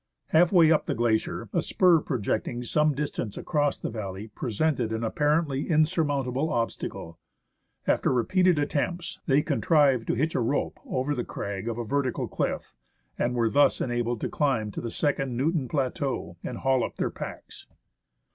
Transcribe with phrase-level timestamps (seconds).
[0.29, 5.03] Half way up the glacier, a spur projecting some distance across the valley presented an
[5.03, 7.19] apparently insurmountable obstacle.
[7.85, 12.27] After repeated attempts, they contrived to hitch a rope over the crag of a vertical
[12.27, 12.73] cliff,
[13.19, 17.11] and were thus enabled to climb to the second Newton plateau and haul up their
[17.11, 17.67] packs.